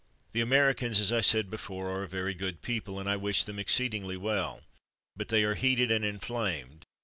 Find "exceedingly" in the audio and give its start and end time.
3.59-4.17